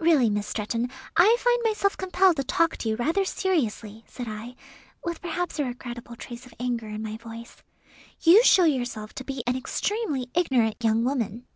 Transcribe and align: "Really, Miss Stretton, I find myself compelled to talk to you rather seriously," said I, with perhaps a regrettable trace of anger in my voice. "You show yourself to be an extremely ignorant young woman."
"Really, 0.00 0.28
Miss 0.28 0.48
Stretton, 0.48 0.90
I 1.16 1.36
find 1.38 1.60
myself 1.62 1.96
compelled 1.96 2.34
to 2.38 2.42
talk 2.42 2.76
to 2.78 2.88
you 2.88 2.96
rather 2.96 3.24
seriously," 3.24 4.02
said 4.08 4.26
I, 4.28 4.56
with 5.04 5.20
perhaps 5.20 5.56
a 5.60 5.64
regrettable 5.64 6.16
trace 6.16 6.44
of 6.44 6.54
anger 6.58 6.88
in 6.88 7.00
my 7.00 7.16
voice. 7.16 7.58
"You 8.22 8.42
show 8.42 8.64
yourself 8.64 9.14
to 9.14 9.24
be 9.24 9.44
an 9.46 9.54
extremely 9.56 10.28
ignorant 10.34 10.82
young 10.82 11.04
woman." 11.04 11.46